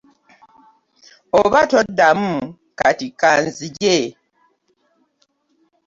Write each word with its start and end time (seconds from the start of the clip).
Oba 1.39 1.59
toddamu 1.71 2.33
kati 2.79 3.07
ka 3.19 3.31
nzije. 3.43 3.97